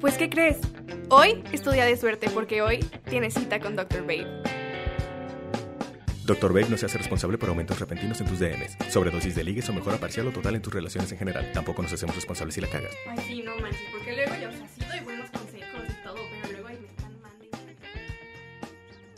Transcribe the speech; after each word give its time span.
Pues, 0.00 0.16
¿qué 0.16 0.30
crees? 0.30 0.58
Hoy 1.10 1.42
es 1.50 1.60
tu 1.60 1.72
día 1.72 1.84
de 1.84 1.96
suerte 1.96 2.30
porque 2.30 2.62
hoy 2.62 2.78
tienes 3.10 3.34
cita 3.34 3.58
con 3.58 3.74
Dr. 3.74 4.02
Babe. 4.02 4.44
Dr. 6.24 6.52
Babe 6.52 6.68
no 6.70 6.76
se 6.76 6.86
hace 6.86 6.98
responsable 6.98 7.36
por 7.36 7.48
aumentos 7.48 7.80
repentinos 7.80 8.20
en 8.20 8.28
tus 8.28 8.38
DMs, 8.38 8.76
sobredosis 8.90 9.34
de 9.34 9.42
ligues 9.42 9.68
o 9.68 9.72
mejora 9.72 9.96
parcial 9.96 10.28
o 10.28 10.30
total 10.30 10.54
en 10.54 10.62
tus 10.62 10.72
relaciones 10.72 11.10
en 11.10 11.18
general. 11.18 11.50
Tampoco 11.52 11.82
nos 11.82 11.92
hacemos 11.92 12.14
responsables 12.14 12.54
si 12.54 12.60
la 12.60 12.68
cagas. 12.68 12.92
Ay, 13.08 13.18
sí, 13.26 13.42
no 13.42 13.56
manches, 13.58 13.88
porque 13.90 14.14
luego 14.14 14.34
yo, 14.40 14.50
o 14.50 14.52
sea, 14.52 14.68
sí 14.68 14.82
doy 14.88 15.00
buenos 15.00 15.30
consejos 15.30 15.82
y 15.88 16.04
todo, 16.04 16.16
pero 16.42 16.52
luego 16.52 16.68
ahí 16.68 16.78
me 16.80 16.88
están 16.88 17.20
mandando. 17.20 17.58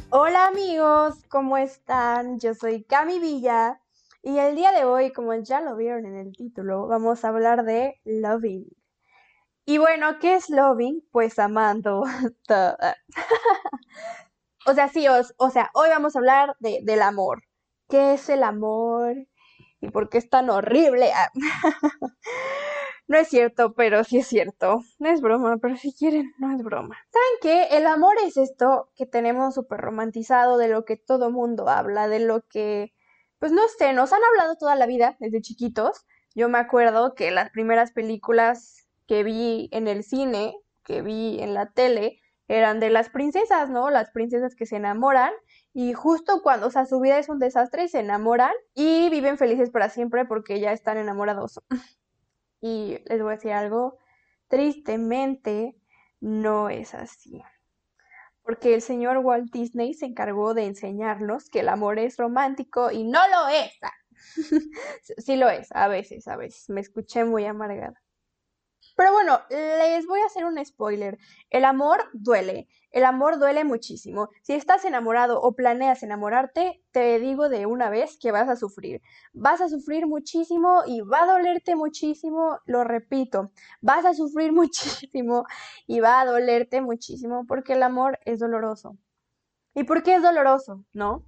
Hola 0.09 0.47
amigos, 0.47 1.27
¿cómo 1.29 1.59
están? 1.59 2.41
Yo 2.41 2.55
soy 2.55 2.85
Cami 2.85 3.19
Villa 3.19 3.83
y 4.23 4.39
el 4.39 4.57
día 4.57 4.73
de 4.73 4.85
hoy, 4.85 5.13
como 5.13 5.35
ya 5.35 5.61
lo 5.61 5.77
vieron 5.77 6.07
en 6.07 6.17
el 6.17 6.33
título, 6.35 6.87
vamos 6.87 7.23
a 7.25 7.29
hablar 7.29 7.65
de 7.65 8.01
loving. 8.05 8.67
Y 9.71 9.79
bueno, 9.79 10.19
¿qué 10.19 10.35
es 10.35 10.51
loving? 10.51 11.05
Pues 11.13 11.39
amando. 11.39 12.03
o 14.67 14.75
sea, 14.75 14.89
sí, 14.89 15.09
os- 15.09 15.35
o, 15.39 15.51
sea, 15.51 15.71
hoy 15.75 15.89
vamos 15.89 16.15
a 16.17 16.19
hablar 16.19 16.57
de, 16.61 16.81
del 16.83 17.03
amor. 17.03 17.43
¿Qué 17.89 18.15
es 18.15 18.29
el 18.29 18.43
amor? 18.43 19.17
¿Y 19.81 19.91
por 19.91 20.09
qué 20.11 20.19
es 20.19 20.31
tan 20.31 20.51
horrible? 20.51 21.13
Ah, 21.15 21.31
No 23.09 23.19
es 23.19 23.29
cierto, 23.29 23.75
pero 23.75 24.05
sí 24.05 24.19
es 24.19 24.27
cierto. 24.29 24.83
No 24.99 25.11
es 25.11 25.21
broma, 25.21 25.59
pero 25.61 25.77
si 25.77 25.93
quieren, 25.93 26.33
no 26.39 26.55
es 26.57 26.63
broma. 26.63 26.97
¿Saben 27.11 27.39
qué? 27.69 27.77
El 27.77 27.87
amor 27.87 28.15
es 28.25 28.37
esto 28.37 28.91
que 28.97 29.07
tenemos 29.07 29.55
súper 29.55 29.81
romantizado, 29.81 30.59
de 30.59 30.69
lo 30.69 30.85
que 30.85 30.97
todo 30.97 31.31
mundo 31.31 31.69
habla, 31.69 32.09
de 32.09 32.21
lo 32.21 32.43
que, 32.49 32.93
pues 33.39 33.53
no 33.53 33.63
sé, 33.79 33.93
nos 33.93 34.13
han 34.13 34.23
hablado 34.25 34.57
toda 34.57 34.77
la 34.77 34.87
vida, 34.87 35.17
desde 35.21 35.41
chiquitos. 35.43 36.07
Yo 36.35 36.49
me 36.49 36.59
acuerdo 36.59 37.15
que 37.15 37.31
las 37.33 37.51
primeras 37.51 37.91
películas 37.93 38.87
que 39.11 39.25
vi 39.25 39.69
en 39.73 39.89
el 39.89 40.05
cine, 40.05 40.55
que 40.85 41.03
vi 41.03 41.41
en 41.41 41.53
la 41.53 41.73
tele, 41.73 42.21
eran 42.47 42.79
de 42.79 42.91
las 42.91 43.11
princesas, 43.11 43.69
¿no? 43.69 43.91
Las 43.91 44.13
princesas 44.13 44.55
que 44.55 44.67
se 44.67 44.77
enamoran 44.77 45.33
y 45.73 45.95
justo 45.95 46.43
cuando, 46.45 46.69
o 46.69 46.71
sea, 46.71 46.87
su 46.87 47.01
vida 47.01 47.19
es 47.19 47.29
un 47.29 47.41
desastre, 47.41 47.89
se 47.89 47.99
enamoran 47.99 48.53
y 48.73 49.11
viven 49.11 49.37
felices 49.37 49.71
para 49.71 49.89
siempre 49.89 50.27
porque 50.27 50.61
ya 50.61 50.71
están 50.71 50.97
enamorados. 50.97 51.61
Y 52.63 52.99
les 53.07 53.21
voy 53.21 53.33
a 53.33 53.37
decir 53.37 53.53
algo, 53.53 53.99
tristemente 54.47 55.75
no 56.21 56.69
es 56.69 56.95
así. 56.95 57.43
Porque 58.43 58.75
el 58.75 58.83
señor 58.83 59.17
Walt 59.19 59.51
Disney 59.51 59.95
se 59.95 60.07
encargó 60.07 60.55
de 60.55 60.67
enseñarnos 60.67 61.49
que 61.51 61.61
el 61.61 61.69
amor 61.69 61.99
es 61.99 62.17
romántico 62.17 62.93
y 62.93 63.03
no 63.03 63.19
lo 63.27 63.49
es. 63.49 63.73
Sí 65.19 65.35
lo 65.35 65.49
es, 65.51 65.67
a 65.73 65.89
veces, 65.89 66.29
a 66.29 66.37
veces. 66.37 66.69
Me 66.69 66.81
escuché 66.81 67.25
muy 67.25 67.45
amargada. 67.45 68.01
Pero 69.01 69.15
bueno, 69.15 69.41
les 69.49 70.07
voy 70.07 70.21
a 70.21 70.27
hacer 70.27 70.45
un 70.45 70.63
spoiler. 70.63 71.17
El 71.49 71.65
amor 71.65 72.11
duele. 72.13 72.69
El 72.91 73.07
amor 73.07 73.39
duele 73.39 73.65
muchísimo. 73.65 74.29
Si 74.43 74.53
estás 74.53 74.85
enamorado 74.85 75.41
o 75.41 75.57
planeas 75.57 76.03
enamorarte, 76.03 76.83
te 76.91 77.19
digo 77.19 77.49
de 77.49 77.65
una 77.65 77.89
vez 77.89 78.19
que 78.21 78.31
vas 78.31 78.51
a 78.51 78.57
sufrir. 78.57 79.01
Vas 79.33 79.63
a 79.63 79.71
sufrir 79.71 80.07
muchísimo 80.07 80.83
y 80.87 81.01
va 81.01 81.23
a 81.23 81.33
dolerte 81.33 81.77
muchísimo, 81.77 82.59
lo 82.67 82.85
repito, 82.85 83.53
vas 83.81 84.05
a 84.05 84.13
sufrir 84.13 84.53
muchísimo 85.09 85.47
y 85.87 86.01
va 86.01 86.21
a 86.21 86.27
dolerte 86.27 86.83
muchísimo 86.83 87.47
porque 87.47 87.73
el 87.73 87.83
amor 87.83 88.19
es 88.27 88.39
doloroso. 88.39 88.99
¿Y 89.75 89.85
por 89.85 90.03
qué 90.03 90.17
es 90.17 90.23
doloroso? 90.23 90.85
¿No? 90.93 91.25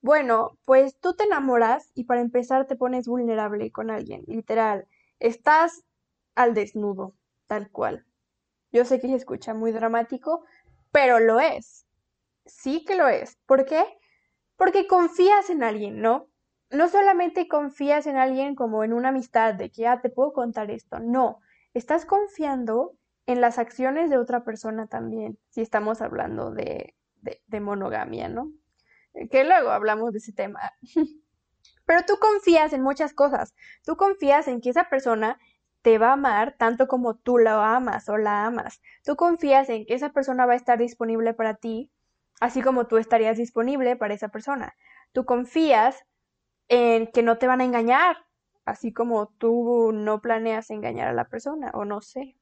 Bueno, 0.00 0.58
pues 0.64 0.98
tú 0.98 1.14
te 1.14 1.22
enamoras 1.22 1.92
y 1.94 2.02
para 2.02 2.20
empezar 2.20 2.66
te 2.66 2.74
pones 2.74 3.06
vulnerable 3.06 3.70
con 3.70 3.92
alguien, 3.92 4.24
literal. 4.26 4.88
Estás 5.20 5.84
al 6.34 6.54
desnudo, 6.54 7.14
tal 7.52 7.70
cual. 7.70 8.06
Yo 8.70 8.86
sé 8.86 8.98
que 8.98 9.08
se 9.08 9.16
escucha 9.16 9.52
muy 9.52 9.72
dramático, 9.72 10.42
pero 10.90 11.18
lo 11.20 11.38
es. 11.38 11.86
Sí 12.46 12.82
que 12.86 12.96
lo 12.96 13.08
es. 13.08 13.36
¿Por 13.44 13.66
qué? 13.66 13.84
Porque 14.56 14.86
confías 14.86 15.50
en 15.50 15.62
alguien, 15.62 16.00
¿no? 16.00 16.32
no 16.70 16.88
solamente 16.88 17.48
confías 17.48 18.06
en 18.06 18.16
alguien 18.16 18.54
como 18.54 18.82
en 18.82 18.94
una 18.94 19.10
amistad 19.10 19.52
de 19.52 19.70
que, 19.70 19.86
ah, 19.86 20.00
te 20.00 20.08
puedo 20.08 20.32
contar 20.32 20.70
esto, 20.70 20.98
no, 21.00 21.40
estás 21.74 22.06
confiando 22.06 22.96
en 23.26 23.42
las 23.42 23.58
acciones 23.58 24.08
de 24.08 24.16
otra 24.16 24.42
persona 24.42 24.86
también, 24.86 25.38
si 25.50 25.60
estamos 25.60 26.00
hablando 26.00 26.50
de, 26.50 26.94
de, 27.16 27.42
de 27.46 27.60
monogamia, 27.60 28.30
¿no? 28.30 28.50
Que 29.30 29.44
luego 29.44 29.68
hablamos 29.68 30.12
de 30.12 30.18
ese 30.18 30.32
tema. 30.32 30.72
Pero 31.84 32.00
tú 32.06 32.14
confías 32.18 32.72
en 32.72 32.80
muchas 32.80 33.12
cosas, 33.12 33.54
tú 33.84 33.96
confías 33.96 34.48
en 34.48 34.62
que 34.62 34.70
esa 34.70 34.88
persona 34.88 35.38
te 35.82 35.98
va 35.98 36.10
a 36.10 36.12
amar 36.14 36.54
tanto 36.58 36.88
como 36.88 37.16
tú 37.16 37.38
la 37.38 37.76
amas 37.76 38.08
o 38.08 38.16
la 38.16 38.46
amas, 38.46 38.80
tú 39.04 39.16
confías 39.16 39.68
en 39.68 39.84
que 39.84 39.94
esa 39.94 40.10
persona 40.10 40.46
va 40.46 40.54
a 40.54 40.56
estar 40.56 40.78
disponible 40.78 41.34
para 41.34 41.54
ti, 41.54 41.90
así 42.40 42.62
como 42.62 42.86
tú 42.86 42.96
estarías 42.96 43.36
disponible 43.36 43.96
para 43.96 44.14
esa 44.14 44.28
persona, 44.28 44.74
tú 45.12 45.24
confías 45.24 46.04
en 46.68 47.08
que 47.08 47.22
no 47.22 47.38
te 47.38 47.46
van 47.46 47.60
a 47.60 47.64
engañar, 47.64 48.16
así 48.64 48.92
como 48.92 49.26
tú 49.26 49.90
no 49.92 50.20
planeas 50.20 50.70
engañar 50.70 51.08
a 51.08 51.12
la 51.12 51.28
persona, 51.28 51.70
o 51.74 51.84
no 51.84 52.00
sé. 52.00 52.36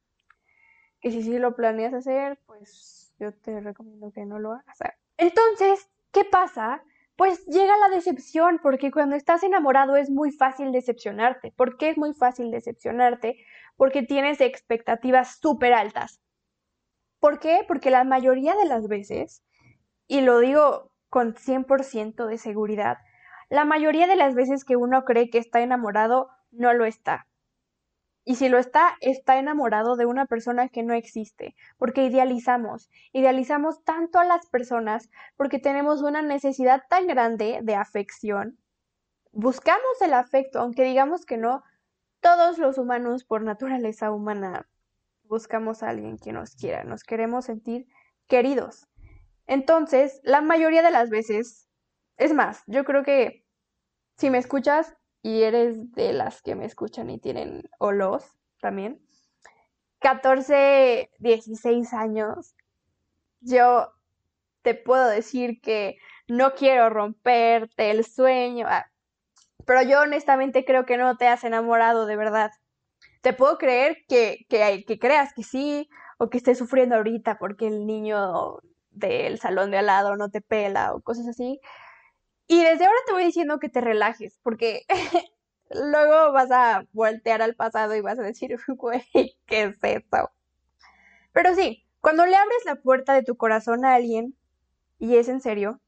Que 1.00 1.10
si 1.10 1.22
sí 1.22 1.38
lo 1.38 1.56
planeas 1.56 1.94
hacer, 1.94 2.38
pues 2.46 3.12
yo 3.18 3.32
te 3.32 3.58
recomiendo 3.60 4.12
que 4.12 4.26
no 4.26 4.38
lo 4.38 4.52
hagas. 4.52 4.78
Entonces, 5.16 5.88
¿qué 6.12 6.24
pasa? 6.24 6.82
Pues 7.20 7.44
llega 7.44 7.76
la 7.76 7.94
decepción, 7.94 8.60
porque 8.62 8.90
cuando 8.90 9.14
estás 9.14 9.42
enamorado 9.42 9.96
es 9.96 10.08
muy 10.08 10.32
fácil 10.32 10.72
decepcionarte. 10.72 11.52
¿Por 11.52 11.76
qué 11.76 11.90
es 11.90 11.98
muy 11.98 12.14
fácil 12.14 12.50
decepcionarte? 12.50 13.36
Porque 13.76 14.02
tienes 14.02 14.40
expectativas 14.40 15.38
súper 15.38 15.74
altas. 15.74 16.22
¿Por 17.18 17.38
qué? 17.38 17.62
Porque 17.68 17.90
la 17.90 18.04
mayoría 18.04 18.56
de 18.56 18.64
las 18.64 18.88
veces, 18.88 19.42
y 20.08 20.22
lo 20.22 20.38
digo 20.38 20.92
con 21.10 21.34
100% 21.34 22.24
de 22.24 22.38
seguridad, 22.38 22.96
la 23.50 23.66
mayoría 23.66 24.06
de 24.06 24.16
las 24.16 24.34
veces 24.34 24.64
que 24.64 24.76
uno 24.76 25.04
cree 25.04 25.28
que 25.28 25.36
está 25.36 25.60
enamorado, 25.60 26.30
no 26.52 26.72
lo 26.72 26.86
está. 26.86 27.26
Y 28.30 28.36
si 28.36 28.48
lo 28.48 28.58
está, 28.58 28.96
está 29.00 29.40
enamorado 29.40 29.96
de 29.96 30.06
una 30.06 30.24
persona 30.24 30.68
que 30.68 30.84
no 30.84 30.94
existe, 30.94 31.56
porque 31.78 32.04
idealizamos, 32.04 32.88
idealizamos 33.12 33.82
tanto 33.82 34.20
a 34.20 34.24
las 34.24 34.46
personas 34.46 35.10
porque 35.36 35.58
tenemos 35.58 36.00
una 36.02 36.22
necesidad 36.22 36.84
tan 36.88 37.08
grande 37.08 37.58
de 37.64 37.74
afección. 37.74 38.56
Buscamos 39.32 40.00
el 40.00 40.14
afecto, 40.14 40.60
aunque 40.60 40.84
digamos 40.84 41.26
que 41.26 41.38
no, 41.38 41.64
todos 42.20 42.58
los 42.58 42.78
humanos 42.78 43.24
por 43.24 43.42
naturaleza 43.42 44.12
humana 44.12 44.68
buscamos 45.24 45.82
a 45.82 45.88
alguien 45.88 46.16
que 46.16 46.30
nos 46.30 46.54
quiera, 46.54 46.84
nos 46.84 47.02
queremos 47.02 47.46
sentir 47.46 47.88
queridos. 48.28 48.86
Entonces, 49.48 50.20
la 50.22 50.40
mayoría 50.40 50.82
de 50.82 50.92
las 50.92 51.10
veces 51.10 51.68
es 52.16 52.32
más, 52.32 52.62
yo 52.68 52.84
creo 52.84 53.02
que 53.02 53.44
si 54.18 54.30
me 54.30 54.38
escuchas 54.38 54.96
y 55.22 55.42
eres 55.42 55.92
de 55.92 56.12
las 56.12 56.42
que 56.42 56.54
me 56.54 56.64
escuchan 56.64 57.10
y 57.10 57.18
tienen 57.18 57.68
o 57.78 57.92
los 57.92 58.24
también, 58.60 59.00
14, 60.00 61.10
16 61.18 61.92
años, 61.92 62.54
yo 63.40 63.92
te 64.62 64.74
puedo 64.74 65.08
decir 65.08 65.60
que 65.60 65.96
no 66.28 66.54
quiero 66.54 66.90
romperte 66.90 67.90
el 67.90 68.04
sueño, 68.04 68.66
ah, 68.68 68.86
pero 69.66 69.82
yo 69.82 70.00
honestamente 70.00 70.64
creo 70.64 70.86
que 70.86 70.96
no 70.96 71.16
te 71.16 71.28
has 71.28 71.44
enamorado 71.44 72.06
de 72.06 72.16
verdad. 72.16 72.50
Te 73.20 73.32
puedo 73.32 73.58
creer 73.58 73.98
que, 74.08 74.46
que, 74.48 74.84
que 74.86 74.98
creas 74.98 75.32
que 75.34 75.42
sí 75.42 75.88
o 76.18 76.30
que 76.30 76.38
estés 76.38 76.58
sufriendo 76.58 76.96
ahorita 76.96 77.38
porque 77.38 77.66
el 77.66 77.86
niño 77.86 78.58
del 78.90 79.38
salón 79.38 79.70
de 79.70 79.78
al 79.78 79.86
lado 79.86 80.16
no 80.16 80.30
te 80.30 80.40
pela 80.40 80.94
o 80.94 81.00
cosas 81.00 81.28
así. 81.28 81.60
Y 82.50 82.64
desde 82.64 82.84
ahora 82.84 82.98
te 83.06 83.12
voy 83.12 83.24
diciendo 83.24 83.60
que 83.60 83.68
te 83.68 83.80
relajes, 83.80 84.40
porque 84.42 84.84
luego 85.70 86.32
vas 86.32 86.50
a 86.50 86.84
voltear 86.92 87.42
al 87.42 87.54
pasado 87.54 87.94
y 87.94 88.00
vas 88.00 88.18
a 88.18 88.22
decir, 88.22 88.56
güey, 88.66 89.04
¿qué 89.46 89.62
es 89.62 89.76
eso? 89.80 90.32
Pero 91.32 91.54
sí, 91.54 91.86
cuando 92.00 92.26
le 92.26 92.34
abres 92.34 92.64
la 92.64 92.74
puerta 92.74 93.14
de 93.14 93.22
tu 93.22 93.36
corazón 93.36 93.84
a 93.84 93.94
alguien, 93.94 94.34
y 94.98 95.14
es 95.14 95.28
en 95.28 95.40
serio, 95.40 95.80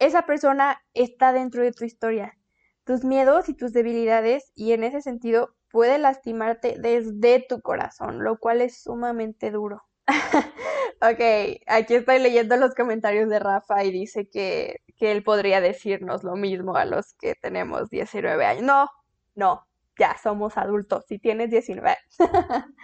esa 0.00 0.26
persona 0.26 0.82
está 0.94 1.32
dentro 1.32 1.62
de 1.62 1.70
tu 1.70 1.84
historia, 1.84 2.36
tus 2.82 3.04
miedos 3.04 3.48
y 3.48 3.54
tus 3.54 3.72
debilidades, 3.72 4.50
y 4.56 4.72
en 4.72 4.82
ese 4.82 5.00
sentido, 5.00 5.54
puede 5.70 5.98
lastimarte 5.98 6.74
desde 6.80 7.46
tu 7.48 7.60
corazón, 7.60 8.24
lo 8.24 8.40
cual 8.40 8.62
es 8.62 8.82
sumamente 8.82 9.52
duro. 9.52 9.84
ok, 11.00 11.62
aquí 11.66 11.94
estoy 11.94 12.18
leyendo 12.18 12.56
los 12.56 12.74
comentarios 12.74 13.28
de 13.28 13.38
Rafa 13.38 13.84
y 13.84 13.92
dice 13.92 14.28
que, 14.28 14.82
que 14.96 15.12
él 15.12 15.22
podría 15.22 15.60
decirnos 15.60 16.24
lo 16.24 16.36
mismo 16.36 16.76
a 16.76 16.84
los 16.84 17.14
que 17.14 17.34
tenemos 17.34 17.90
19 17.90 18.44
años. 18.44 18.64
No, 18.64 18.90
no, 19.34 19.66
ya 19.98 20.16
somos 20.22 20.56
adultos, 20.56 21.04
si 21.08 21.18
tienes 21.18 21.50
19. 21.50 21.96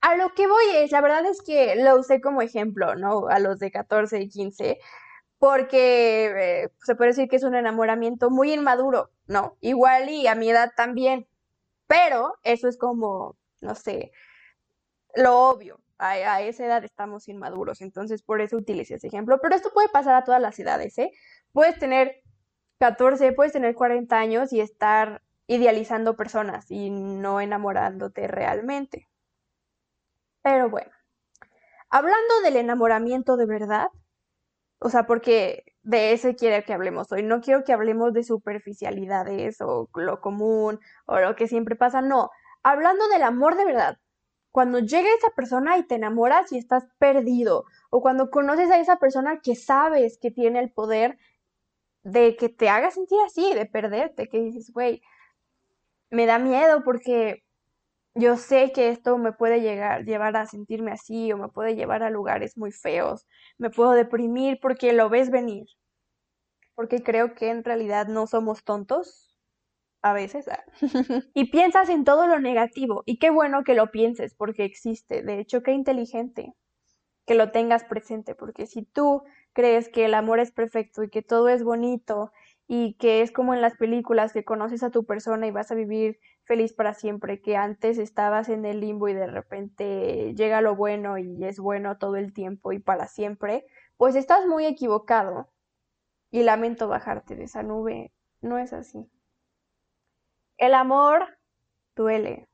a 0.00 0.16
lo 0.16 0.34
que 0.34 0.46
voy 0.46 0.64
es, 0.74 0.92
la 0.92 1.00
verdad 1.00 1.24
es 1.26 1.42
que 1.42 1.76
lo 1.76 1.98
usé 1.98 2.20
como 2.20 2.42
ejemplo, 2.42 2.94
¿no? 2.96 3.28
A 3.28 3.38
los 3.38 3.58
de 3.58 3.70
14 3.70 4.20
y 4.20 4.28
15, 4.28 4.78
porque 5.38 6.64
eh, 6.64 6.70
se 6.82 6.94
puede 6.94 7.10
decir 7.10 7.28
que 7.28 7.36
es 7.36 7.44
un 7.44 7.54
enamoramiento 7.54 8.30
muy 8.30 8.52
inmaduro, 8.52 9.10
¿no? 9.26 9.56
Igual 9.60 10.08
y 10.10 10.26
a 10.26 10.34
mi 10.34 10.50
edad 10.50 10.72
también, 10.76 11.26
pero 11.86 12.34
eso 12.42 12.68
es 12.68 12.78
como, 12.78 13.36
no 13.60 13.74
sé, 13.74 14.12
lo 15.16 15.38
obvio. 15.48 15.83
A, 15.98 16.42
esa 16.42 16.66
edad 16.66 16.84
estamos 16.84 17.28
inmaduros, 17.28 17.80
entonces 17.80 18.22
por 18.22 18.40
eso 18.40 18.56
utilicé 18.56 18.96
ese 18.96 19.06
ejemplo. 19.08 19.38
Pero 19.40 19.54
esto 19.54 19.70
puede 19.72 19.88
pasar 19.88 20.14
a 20.14 20.24
todas 20.24 20.40
las 20.40 20.58
edades, 20.58 20.98
¿eh? 20.98 21.12
Puedes 21.52 21.78
tener 21.78 22.22
14, 22.78 23.32
puedes 23.32 23.52
tener 23.52 23.74
40 23.74 24.18
años 24.18 24.52
y 24.52 24.60
estar 24.60 25.22
idealizando 25.46 26.16
personas 26.16 26.70
y 26.70 26.90
no 26.90 27.40
enamorándote 27.40 28.26
realmente. 28.28 29.08
Pero 30.42 30.68
bueno, 30.70 30.90
hablando 31.90 32.40
del 32.42 32.56
enamoramiento 32.56 33.36
de 33.36 33.46
verdad, 33.46 33.88
o 34.78 34.90
sea, 34.90 35.06
porque 35.06 35.64
de 35.82 36.12
eso 36.12 36.34
quiere 36.34 36.64
que 36.64 36.74
hablemos 36.74 37.10
hoy. 37.12 37.22
No 37.22 37.40
quiero 37.40 37.64
que 37.64 37.72
hablemos 37.72 38.12
de 38.12 38.24
superficialidades 38.24 39.60
o 39.60 39.88
lo 39.94 40.20
común 40.20 40.80
o 41.06 41.20
lo 41.20 41.36
que 41.36 41.48
siempre 41.48 41.76
pasa, 41.76 42.02
no. 42.02 42.30
Hablando 42.62 43.08
del 43.08 43.22
amor 43.22 43.56
de 43.56 43.64
verdad. 43.64 43.98
Cuando 44.54 44.78
llega 44.78 45.08
esa 45.12 45.30
persona 45.34 45.78
y 45.78 45.82
te 45.82 45.96
enamoras 45.96 46.52
y 46.52 46.58
estás 46.58 46.84
perdido, 46.98 47.64
o 47.90 48.00
cuando 48.00 48.30
conoces 48.30 48.70
a 48.70 48.78
esa 48.78 49.00
persona 49.00 49.40
que 49.40 49.56
sabes 49.56 50.16
que 50.16 50.30
tiene 50.30 50.60
el 50.60 50.70
poder 50.70 51.18
de 52.04 52.36
que 52.36 52.48
te 52.50 52.68
haga 52.68 52.92
sentir 52.92 53.18
así, 53.26 53.52
de 53.52 53.66
perderte, 53.66 54.28
que 54.28 54.38
dices, 54.38 54.70
güey, 54.72 55.02
me 56.08 56.24
da 56.26 56.38
miedo 56.38 56.84
porque 56.84 57.42
yo 58.14 58.36
sé 58.36 58.70
que 58.70 58.90
esto 58.90 59.18
me 59.18 59.32
puede 59.32 59.60
llegar, 59.60 60.04
llevar 60.04 60.36
a 60.36 60.46
sentirme 60.46 60.92
así 60.92 61.32
o 61.32 61.36
me 61.36 61.48
puede 61.48 61.74
llevar 61.74 62.04
a 62.04 62.10
lugares 62.10 62.56
muy 62.56 62.70
feos, 62.70 63.26
me 63.58 63.70
puedo 63.70 63.90
deprimir 63.90 64.60
porque 64.62 64.92
lo 64.92 65.08
ves 65.08 65.30
venir, 65.30 65.66
porque 66.76 67.02
creo 67.02 67.34
que 67.34 67.50
en 67.50 67.64
realidad 67.64 68.06
no 68.06 68.28
somos 68.28 68.62
tontos, 68.62 69.33
a 70.04 70.12
veces, 70.12 70.44
y 71.32 71.50
piensas 71.50 71.88
en 71.88 72.04
todo 72.04 72.26
lo 72.26 72.38
negativo, 72.38 73.02
y 73.06 73.18
qué 73.18 73.30
bueno 73.30 73.64
que 73.64 73.72
lo 73.74 73.90
pienses 73.90 74.34
porque 74.34 74.64
existe, 74.64 75.22
de 75.22 75.40
hecho, 75.40 75.62
qué 75.62 75.72
inteligente 75.72 76.52
que 77.26 77.34
lo 77.34 77.50
tengas 77.52 77.84
presente, 77.84 78.34
porque 78.34 78.66
si 78.66 78.84
tú 78.84 79.22
crees 79.54 79.88
que 79.88 80.04
el 80.04 80.12
amor 80.12 80.40
es 80.40 80.52
perfecto 80.52 81.02
y 81.02 81.08
que 81.08 81.22
todo 81.22 81.48
es 81.48 81.64
bonito 81.64 82.32
y 82.66 82.98
que 82.98 83.22
es 83.22 83.32
como 83.32 83.54
en 83.54 83.62
las 83.62 83.78
películas 83.78 84.34
que 84.34 84.44
conoces 84.44 84.82
a 84.82 84.90
tu 84.90 85.06
persona 85.06 85.46
y 85.46 85.50
vas 85.50 85.70
a 85.70 85.74
vivir 85.74 86.18
feliz 86.44 86.74
para 86.74 86.92
siempre, 86.92 87.40
que 87.40 87.56
antes 87.56 87.96
estabas 87.96 88.50
en 88.50 88.66
el 88.66 88.80
limbo 88.80 89.08
y 89.08 89.14
de 89.14 89.26
repente 89.26 90.34
llega 90.34 90.60
lo 90.60 90.76
bueno 90.76 91.16
y 91.16 91.42
es 91.46 91.58
bueno 91.58 91.96
todo 91.96 92.16
el 92.16 92.34
tiempo 92.34 92.72
y 92.72 92.78
para 92.78 93.06
siempre, 93.08 93.64
pues 93.96 94.16
estás 94.16 94.46
muy 94.46 94.66
equivocado. 94.66 95.48
Y 96.30 96.42
lamento 96.42 96.88
bajarte 96.88 97.36
de 97.36 97.44
esa 97.44 97.62
nube, 97.62 98.12
no 98.42 98.58
es 98.58 98.74
así. 98.74 99.08
El 100.56 100.74
amor 100.74 101.38
duele. 101.96 102.48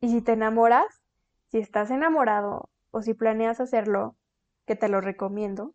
Y 0.00 0.08
si 0.08 0.22
te 0.22 0.32
enamoras, 0.32 1.02
si 1.48 1.58
estás 1.58 1.90
enamorado 1.90 2.70
o 2.90 3.02
si 3.02 3.14
planeas 3.14 3.60
hacerlo, 3.60 4.16
que 4.66 4.76
te 4.76 4.88
lo 4.88 5.00
recomiendo, 5.00 5.74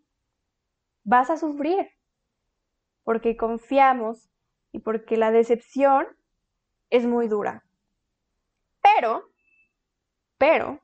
vas 1.04 1.30
a 1.30 1.38
sufrir 1.38 1.90
porque 3.04 3.38
confiamos 3.38 4.30
y 4.72 4.80
porque 4.80 5.18
la 5.18 5.32
decepción 5.32 6.08
es 6.90 7.06
muy 7.06 7.28
dura. 7.28 7.64
Pero, 8.82 9.24
pero, 10.38 10.82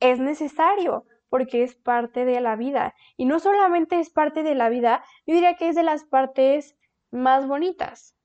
es 0.00 0.18
necesario 0.18 1.04
porque 1.28 1.62
es 1.62 1.74
parte 1.74 2.24
de 2.24 2.40
la 2.40 2.56
vida. 2.56 2.94
Y 3.16 3.24
no 3.24 3.38
solamente 3.38 4.00
es 4.00 4.10
parte 4.10 4.42
de 4.42 4.54
la 4.54 4.68
vida, 4.68 5.04
yo 5.26 5.34
diría 5.34 5.56
que 5.56 5.68
es 5.68 5.76
de 5.76 5.84
las 5.84 6.04
partes 6.04 6.76
más 7.10 7.46
bonitas. 7.46 8.16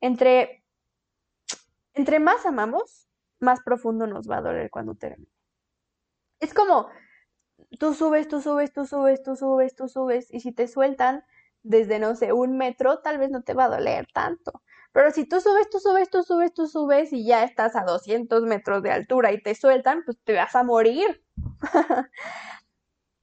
Entre, 0.00 0.63
entre 1.94 2.20
más 2.20 2.44
amamos, 2.46 3.08
más 3.40 3.60
profundo 3.62 4.06
nos 4.06 4.28
va 4.28 4.38
a 4.38 4.42
doler 4.42 4.70
cuando 4.70 4.94
termine. 4.94 5.30
Es 6.40 6.52
como, 6.52 6.88
tú 7.78 7.94
subes, 7.94 8.28
tú 8.28 8.40
subes, 8.40 8.72
tú 8.72 8.86
subes, 8.86 9.22
tú 9.22 9.36
subes, 9.36 9.74
tú 9.74 9.88
subes, 9.88 10.32
y 10.32 10.40
si 10.40 10.52
te 10.52 10.68
sueltan, 10.68 11.24
desde, 11.62 11.98
no 11.98 12.14
sé, 12.14 12.32
un 12.32 12.58
metro, 12.58 13.00
tal 13.00 13.18
vez 13.18 13.30
no 13.30 13.42
te 13.42 13.54
va 13.54 13.64
a 13.64 13.68
doler 13.68 14.06
tanto. 14.12 14.62
Pero 14.92 15.10
si 15.10 15.26
tú 15.26 15.40
subes, 15.40 15.68
tú 15.70 15.80
subes, 15.80 16.10
tú 16.10 16.22
subes, 16.22 16.54
tú 16.54 16.66
subes 16.68 17.12
y 17.12 17.24
ya 17.24 17.42
estás 17.42 17.74
a 17.74 17.84
200 17.84 18.44
metros 18.44 18.82
de 18.82 18.92
altura 18.92 19.32
y 19.32 19.42
te 19.42 19.54
sueltan, 19.54 20.02
pues 20.04 20.18
te 20.22 20.34
vas 20.34 20.54
a 20.54 20.62
morir. 20.62 21.24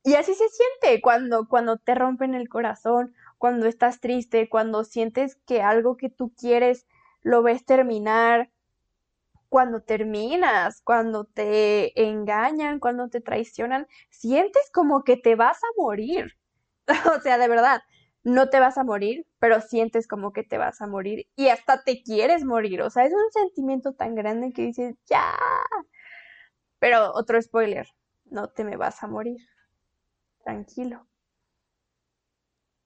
y 0.03 0.15
así 0.15 0.33
se 0.33 0.50
siente 0.50 1.01
cuando, 1.01 1.47
cuando 1.47 1.77
te 1.77 1.95
rompen 1.95 2.33
el 2.35 2.50
corazón, 2.50 3.13
cuando 3.38 3.68
estás 3.68 4.01
triste, 4.01 4.50
cuando 4.50 4.83
sientes 4.83 5.38
que 5.45 5.62
algo 5.62 5.95
que 5.97 6.09
tú 6.09 6.33
quieres 6.35 6.88
lo 7.21 7.41
ves 7.44 7.63
terminar, 7.65 8.51
cuando 9.51 9.81
terminas, 9.81 10.81
cuando 10.81 11.25
te 11.25 12.01
engañan, 12.01 12.80
cuando 12.80 13.09
te 13.09 13.19
traicionan, 13.19 13.86
sientes 14.09 14.71
como 14.71 15.03
que 15.03 15.18
te 15.18 15.36
vas 15.36 15.57
a 15.57 15.68
morir. 15.75 16.38
o 17.18 17.19
sea, 17.19 17.38
de 17.38 17.50
verdad, 17.50 17.81
no 18.24 18.50
te 18.50 18.62
vas 18.62 18.77
a 18.77 18.86
morir, 18.86 19.27
pero 19.39 19.59
sientes 19.59 20.07
como 20.07 20.31
que 20.31 20.44
te 20.44 20.57
vas 20.57 20.81
a 20.81 20.88
morir 20.88 21.27
y 21.36 21.50
hasta 21.50 21.83
te 21.83 22.01
quieres 22.01 22.45
morir. 22.45 22.81
O 22.81 22.89
sea, 22.89 23.03
es 23.03 23.12
un 23.13 23.30
sentimiento 23.33 23.92
tan 23.94 24.15
grande 24.15 24.53
que 24.53 24.62
dices, 24.63 24.95
ya. 25.06 25.36
Pero 26.80 27.13
otro 27.13 27.42
spoiler, 27.42 27.88
no 28.25 28.50
te 28.50 28.63
me 28.63 28.77
vas 28.77 29.04
a 29.04 29.07
morir. 29.07 29.39
Tranquilo. 30.44 31.07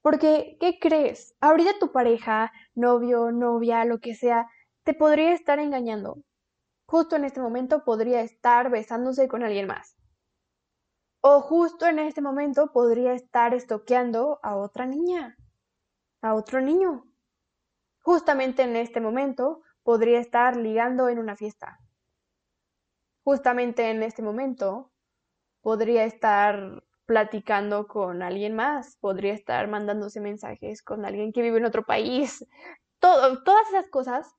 Porque, 0.02 0.56
¿qué 0.58 0.78
crees? 0.80 1.34
Ahorita 1.40 1.78
tu 1.78 1.92
pareja, 1.92 2.50
novio, 2.74 3.30
novia, 3.30 3.84
lo 3.84 3.98
que 4.00 4.14
sea, 4.16 4.48
te 4.84 4.94
podría 4.94 5.32
estar 5.32 5.58
engañando. 5.58 6.22
Justo 6.86 7.16
en 7.16 7.24
este 7.24 7.40
momento 7.40 7.84
podría 7.84 8.20
estar 8.20 8.70
besándose 8.70 9.28
con 9.28 9.42
alguien 9.42 9.66
más. 9.66 9.96
O 11.20 11.40
justo 11.40 11.86
en 11.86 11.98
este 11.98 12.20
momento 12.20 12.72
podría 12.72 13.12
estar 13.12 13.52
estoqueando 13.54 14.38
a 14.42 14.56
otra 14.56 14.86
niña, 14.86 15.36
a 16.22 16.34
otro 16.34 16.60
niño. 16.60 17.04
Justamente 18.02 18.62
en 18.62 18.76
este 18.76 19.00
momento 19.00 19.62
podría 19.82 20.20
estar 20.20 20.56
ligando 20.56 21.08
en 21.08 21.18
una 21.18 21.34
fiesta. 21.34 21.80
Justamente 23.24 23.90
en 23.90 24.04
este 24.04 24.22
momento 24.22 24.92
podría 25.60 26.04
estar 26.04 26.84
platicando 27.06 27.88
con 27.88 28.22
alguien 28.22 28.54
más, 28.54 28.96
podría 28.96 29.32
estar 29.32 29.66
mandándose 29.66 30.20
mensajes 30.20 30.82
con 30.82 31.04
alguien 31.04 31.32
que 31.32 31.42
vive 31.42 31.58
en 31.58 31.64
otro 31.64 31.84
país. 31.84 32.46
Todas 33.00 33.68
esas 33.68 33.88
cosas 33.88 34.32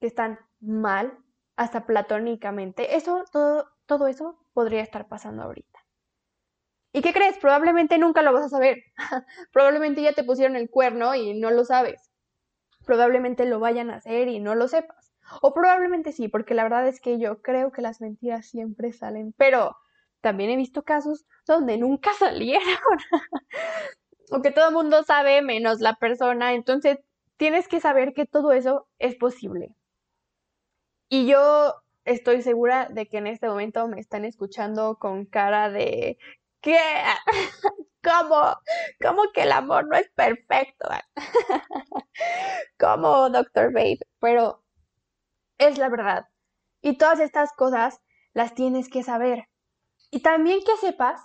que 0.00 0.08
están 0.08 0.40
mal, 0.60 1.16
hasta 1.56 1.86
platónicamente, 1.86 2.96
eso, 2.96 3.24
todo, 3.32 3.68
todo 3.86 4.06
eso 4.06 4.38
podría 4.52 4.82
estar 4.82 5.08
pasando 5.08 5.42
ahorita. 5.42 5.80
¿Y 6.92 7.00
qué 7.00 7.12
crees? 7.12 7.38
Probablemente 7.38 7.98
nunca 7.98 8.22
lo 8.22 8.32
vas 8.32 8.44
a 8.44 8.48
saber. 8.50 8.82
Probablemente 9.52 10.02
ya 10.02 10.12
te 10.12 10.24
pusieron 10.24 10.56
el 10.56 10.68
cuerno 10.68 11.14
y 11.14 11.38
no 11.38 11.50
lo 11.50 11.64
sabes. 11.64 12.10
Probablemente 12.84 13.46
lo 13.46 13.60
vayan 13.60 13.90
a 13.90 13.96
hacer 13.96 14.28
y 14.28 14.40
no 14.40 14.54
lo 14.54 14.68
sepas. 14.68 15.12
O 15.40 15.54
probablemente 15.54 16.12
sí, 16.12 16.28
porque 16.28 16.54
la 16.54 16.64
verdad 16.64 16.86
es 16.88 17.00
que 17.00 17.18
yo 17.18 17.40
creo 17.40 17.72
que 17.72 17.80
las 17.80 18.00
mentiras 18.00 18.46
siempre 18.46 18.92
salen. 18.92 19.32
Pero 19.38 19.76
también 20.20 20.50
he 20.50 20.56
visto 20.56 20.82
casos 20.82 21.24
donde 21.46 21.78
nunca 21.78 22.12
salieron. 22.18 22.76
o 24.30 24.42
que 24.42 24.50
todo 24.50 24.68
el 24.68 24.74
mundo 24.74 25.02
sabe 25.04 25.40
menos 25.40 25.80
la 25.80 25.94
persona. 25.94 26.52
Entonces 26.52 26.98
tienes 27.38 27.68
que 27.68 27.80
saber 27.80 28.12
que 28.12 28.26
todo 28.26 28.52
eso 28.52 28.86
es 28.98 29.16
posible. 29.16 29.74
Y 31.12 31.26
yo 31.26 31.74
estoy 32.06 32.40
segura 32.40 32.88
de 32.88 33.06
que 33.06 33.18
en 33.18 33.26
este 33.26 33.46
momento 33.46 33.86
me 33.86 34.00
están 34.00 34.24
escuchando 34.24 34.96
con 34.98 35.26
cara 35.26 35.68
de 35.68 36.16
¿Qué? 36.62 36.78
¿Cómo? 38.02 38.56
¿Cómo 38.98 39.24
que 39.34 39.42
el 39.42 39.52
amor 39.52 39.86
no 39.88 39.98
es 39.98 40.10
perfecto? 40.12 40.88
¿Cómo, 42.78 43.28
Doctor 43.28 43.74
Babe? 43.74 43.98
Pero 44.20 44.64
es 45.58 45.76
la 45.76 45.90
verdad. 45.90 46.28
Y 46.80 46.96
todas 46.96 47.20
estas 47.20 47.52
cosas 47.52 48.00
las 48.32 48.54
tienes 48.54 48.88
que 48.88 49.02
saber. 49.02 49.50
Y 50.10 50.20
también 50.20 50.60
que 50.64 50.78
sepas 50.78 51.20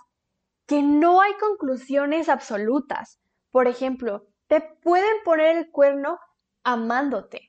que 0.66 0.82
no 0.82 1.22
hay 1.22 1.32
conclusiones 1.40 2.28
absolutas. 2.28 3.22
Por 3.50 3.66
ejemplo, 3.68 4.26
te 4.48 4.60
pueden 4.60 5.22
poner 5.24 5.56
el 5.56 5.70
cuerno 5.70 6.18
amándote. 6.62 7.47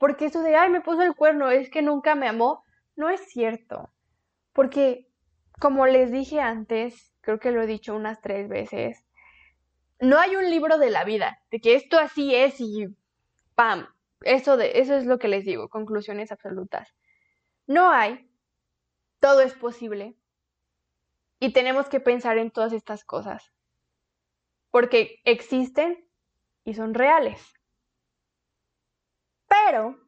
Porque 0.00 0.24
eso 0.24 0.42
de, 0.42 0.56
ay, 0.56 0.70
me 0.70 0.80
puso 0.80 1.02
el 1.02 1.14
cuerno, 1.14 1.50
es 1.50 1.68
que 1.68 1.82
nunca 1.82 2.14
me 2.14 2.26
amó, 2.26 2.64
no 2.96 3.10
es 3.10 3.20
cierto. 3.28 3.92
Porque, 4.54 5.06
como 5.60 5.86
les 5.86 6.10
dije 6.10 6.40
antes, 6.40 7.12
creo 7.20 7.38
que 7.38 7.50
lo 7.50 7.60
he 7.60 7.66
dicho 7.66 7.94
unas 7.94 8.22
tres 8.22 8.48
veces, 8.48 9.04
no 10.00 10.18
hay 10.18 10.36
un 10.36 10.48
libro 10.48 10.78
de 10.78 10.88
la 10.88 11.04
vida, 11.04 11.42
de 11.50 11.60
que 11.60 11.74
esto 11.74 11.98
así 11.98 12.34
es 12.34 12.62
y 12.62 12.86
¡pam! 13.54 13.88
Eso, 14.22 14.56
de, 14.56 14.80
eso 14.80 14.96
es 14.96 15.04
lo 15.04 15.18
que 15.18 15.28
les 15.28 15.44
digo, 15.44 15.68
conclusiones 15.68 16.32
absolutas. 16.32 16.94
No 17.66 17.90
hay, 17.90 18.26
todo 19.18 19.42
es 19.42 19.52
posible 19.52 20.16
y 21.40 21.52
tenemos 21.52 21.90
que 21.90 22.00
pensar 22.00 22.38
en 22.38 22.50
todas 22.50 22.72
estas 22.72 23.04
cosas, 23.04 23.52
porque 24.70 25.20
existen 25.24 26.08
y 26.64 26.72
son 26.72 26.94
reales. 26.94 27.59
Pero, 29.50 29.98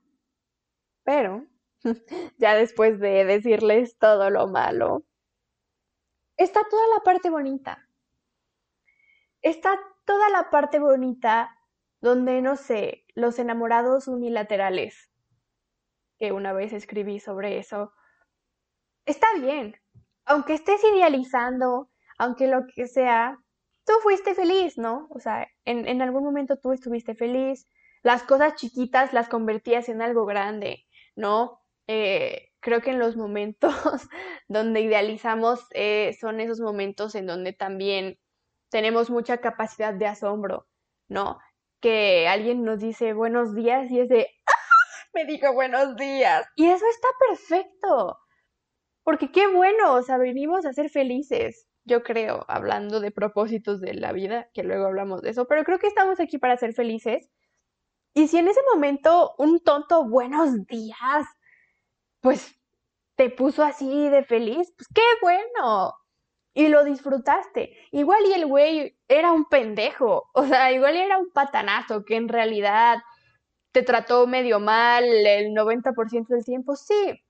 pero, 1.02 1.44
ya 2.38 2.54
después 2.54 3.00
de 3.00 3.24
decirles 3.24 3.98
todo 3.98 4.30
lo 4.30 4.46
malo, 4.46 5.04
está 6.36 6.60
toda 6.70 6.86
la 6.94 7.02
parte 7.02 7.28
bonita. 7.28 7.88
Está 9.42 9.78
toda 10.04 10.28
la 10.30 10.48
parte 10.50 10.78
bonita 10.78 11.58
donde, 12.00 12.40
no 12.40 12.56
sé, 12.56 13.04
los 13.14 13.40
enamorados 13.40 14.06
unilaterales, 14.06 15.10
que 16.18 16.30
una 16.30 16.52
vez 16.52 16.72
escribí 16.72 17.18
sobre 17.18 17.58
eso, 17.58 17.92
está 19.06 19.26
bien. 19.40 19.74
Aunque 20.24 20.54
estés 20.54 20.80
idealizando, 20.84 21.90
aunque 22.16 22.46
lo 22.46 22.66
que 22.72 22.86
sea, 22.86 23.38
tú 23.84 23.92
fuiste 24.02 24.36
feliz, 24.36 24.78
¿no? 24.78 25.08
O 25.10 25.18
sea, 25.18 25.48
en, 25.64 25.88
en 25.88 26.00
algún 26.00 26.22
momento 26.22 26.56
tú 26.56 26.72
estuviste 26.72 27.16
feliz, 27.16 27.66
las 28.02 28.22
cosas 28.24 28.54
chiquitas 28.54 29.12
las 29.12 29.28
convertías 29.28 29.88
en 29.88 30.02
algo 30.02 30.26
grande, 30.26 30.86
¿no? 31.16 31.60
Eh, 31.86 32.50
creo 32.60 32.80
que 32.80 32.90
en 32.90 32.98
los 32.98 33.16
momentos 33.16 33.74
donde 34.48 34.80
idealizamos 34.80 35.66
eh, 35.72 36.16
son 36.20 36.40
esos 36.40 36.60
momentos 36.60 37.14
en 37.14 37.26
donde 37.26 37.52
también 37.52 38.18
tenemos 38.70 39.10
mucha 39.10 39.38
capacidad 39.38 39.94
de 39.94 40.06
asombro, 40.06 40.66
¿no? 41.08 41.38
Que 41.80 42.28
alguien 42.28 42.64
nos 42.64 42.80
dice 42.80 43.12
buenos 43.12 43.54
días 43.54 43.90
y 43.90 44.00
es 44.00 44.08
de, 44.08 44.28
¡Ah! 44.46 44.52
me 45.14 45.24
dijo 45.26 45.52
buenos 45.52 45.96
días. 45.96 46.46
Y 46.56 46.66
eso 46.68 46.84
está 46.88 47.08
perfecto, 47.28 48.18
porque 49.04 49.30
qué 49.30 49.46
bueno, 49.48 49.94
o 49.94 50.02
sea, 50.02 50.16
venimos 50.18 50.64
a 50.64 50.72
ser 50.72 50.90
felices, 50.90 51.66
yo 51.84 52.02
creo, 52.02 52.44
hablando 52.48 53.00
de 53.00 53.10
propósitos 53.10 53.80
de 53.80 53.94
la 53.94 54.12
vida, 54.12 54.48
que 54.54 54.62
luego 54.62 54.86
hablamos 54.86 55.22
de 55.22 55.30
eso, 55.30 55.46
pero 55.46 55.64
creo 55.64 55.78
que 55.78 55.88
estamos 55.88 56.20
aquí 56.20 56.38
para 56.38 56.56
ser 56.56 56.72
felices 56.74 57.28
y 58.14 58.28
si 58.28 58.38
en 58.38 58.48
ese 58.48 58.60
momento 58.72 59.34
un 59.38 59.60
tonto 59.60 60.04
buenos 60.04 60.66
días, 60.66 61.26
pues 62.20 62.54
te 63.16 63.30
puso 63.30 63.62
así 63.62 64.08
de 64.08 64.24
feliz, 64.24 64.72
pues 64.76 64.88
qué 64.94 65.02
bueno. 65.20 65.94
Y 66.54 66.68
lo 66.68 66.84
disfrutaste. 66.84 67.76
Igual 67.92 68.26
y 68.26 68.32
el 68.34 68.46
güey 68.46 68.98
era 69.08 69.32
un 69.32 69.46
pendejo, 69.46 70.28
o 70.34 70.44
sea, 70.46 70.72
igual 70.72 70.96
era 70.96 71.16
un 71.18 71.30
patanazo 71.30 72.04
que 72.04 72.16
en 72.16 72.28
realidad 72.28 72.98
te 73.72 73.82
trató 73.82 74.26
medio 74.26 74.60
mal 74.60 75.04
el 75.04 75.54
90% 75.54 76.28
del 76.28 76.44
tiempo, 76.44 76.76
sí. 76.76 77.22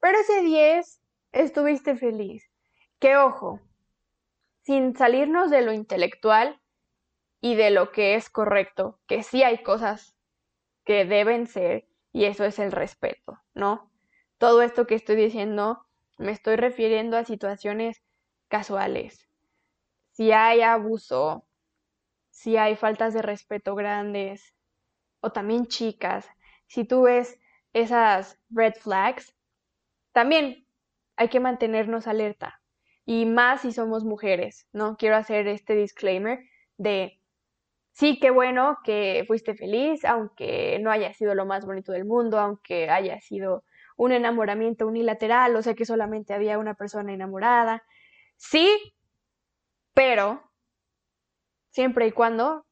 Pero 0.00 0.18
ese 0.18 0.40
10 0.42 1.00
estuviste 1.32 1.96
feliz. 1.96 2.48
Que 2.98 3.16
ojo, 3.16 3.60
sin 4.62 4.96
salirnos 4.96 5.50
de 5.50 5.62
lo 5.62 5.72
intelectual, 5.72 6.61
y 7.42 7.56
de 7.56 7.70
lo 7.70 7.90
que 7.90 8.14
es 8.14 8.30
correcto, 8.30 9.00
que 9.06 9.22
sí 9.24 9.42
hay 9.42 9.62
cosas 9.64 10.16
que 10.84 11.04
deben 11.04 11.48
ser 11.48 11.86
y 12.12 12.24
eso 12.24 12.44
es 12.44 12.58
el 12.60 12.70
respeto, 12.70 13.42
¿no? 13.52 13.90
Todo 14.38 14.62
esto 14.62 14.86
que 14.86 14.94
estoy 14.94 15.16
diciendo 15.16 15.84
me 16.18 16.30
estoy 16.30 16.54
refiriendo 16.54 17.16
a 17.16 17.24
situaciones 17.24 18.00
casuales. 18.46 19.28
Si 20.12 20.30
hay 20.30 20.60
abuso, 20.60 21.44
si 22.30 22.56
hay 22.56 22.76
faltas 22.76 23.12
de 23.12 23.22
respeto 23.22 23.74
grandes 23.74 24.54
o 25.20 25.32
también 25.32 25.66
chicas, 25.66 26.28
si 26.68 26.84
tú 26.84 27.02
ves 27.02 27.40
esas 27.72 28.38
red 28.50 28.74
flags, 28.74 29.34
también 30.12 30.64
hay 31.16 31.28
que 31.28 31.40
mantenernos 31.40 32.06
alerta. 32.06 32.60
Y 33.04 33.26
más 33.26 33.62
si 33.62 33.72
somos 33.72 34.04
mujeres, 34.04 34.68
¿no? 34.72 34.96
Quiero 34.96 35.16
hacer 35.16 35.48
este 35.48 35.74
disclaimer 35.74 36.44
de 36.76 37.21
sí, 37.92 38.18
qué 38.20 38.30
bueno 38.30 38.78
que 38.84 39.24
fuiste 39.26 39.54
feliz, 39.54 40.04
aunque 40.04 40.78
no 40.80 40.90
haya 40.90 41.12
sido 41.14 41.34
lo 41.34 41.46
más 41.46 41.64
bonito 41.66 41.92
del 41.92 42.04
mundo, 42.04 42.38
aunque 42.38 42.90
haya 42.90 43.20
sido 43.20 43.64
un 43.96 44.12
enamoramiento 44.12 44.86
unilateral, 44.86 45.54
o 45.56 45.62
sea 45.62 45.74
que 45.74 45.84
solamente 45.84 46.34
había 46.34 46.58
una 46.58 46.74
persona 46.74 47.12
enamorada. 47.12 47.84
Sí, 48.36 48.94
pero 49.94 50.42
siempre 51.70 52.06
y 52.06 52.12
cuando 52.12 52.66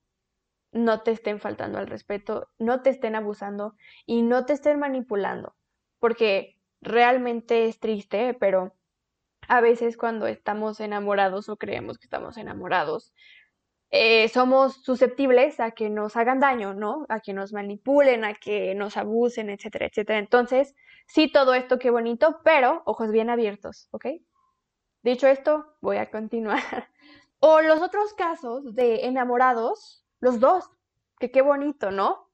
no 0.72 1.02
te 1.02 1.10
estén 1.12 1.40
faltando 1.40 1.78
al 1.78 1.86
respeto, 1.86 2.48
no 2.58 2.82
te 2.82 2.90
estén 2.90 3.14
abusando 3.16 3.74
y 4.06 4.22
no 4.22 4.46
te 4.46 4.52
estén 4.52 4.78
manipulando, 4.78 5.56
porque 5.98 6.56
realmente 6.80 7.66
es 7.66 7.80
triste, 7.80 8.34
pero 8.34 8.74
a 9.48 9.60
veces 9.60 9.96
cuando 9.96 10.26
estamos 10.26 10.80
enamorados 10.80 11.48
o 11.48 11.56
creemos 11.56 11.98
que 11.98 12.06
estamos 12.06 12.36
enamorados, 12.36 13.12
eh, 13.90 14.28
somos 14.28 14.82
susceptibles 14.84 15.58
a 15.58 15.72
que 15.72 15.90
nos 15.90 16.16
hagan 16.16 16.40
daño, 16.40 16.74
¿no? 16.74 17.06
A 17.08 17.20
que 17.20 17.32
nos 17.32 17.52
manipulen, 17.52 18.24
a 18.24 18.34
que 18.34 18.74
nos 18.74 18.96
abusen, 18.96 19.50
etcétera, 19.50 19.86
etcétera. 19.86 20.18
Entonces, 20.18 20.74
sí, 21.06 21.30
todo 21.30 21.54
esto 21.54 21.78
qué 21.78 21.90
bonito, 21.90 22.40
pero 22.44 22.82
ojos 22.86 23.10
bien 23.10 23.30
abiertos, 23.30 23.88
¿ok? 23.90 24.06
Dicho 25.02 25.26
esto, 25.26 25.74
voy 25.80 25.96
a 25.96 26.10
continuar. 26.10 26.60
o 27.40 27.60
los 27.62 27.80
otros 27.80 28.14
casos 28.14 28.74
de 28.74 29.06
enamorados, 29.06 30.04
los 30.20 30.38
dos, 30.38 30.70
que 31.18 31.30
qué 31.30 31.42
bonito, 31.42 31.90
¿no? 31.90 32.30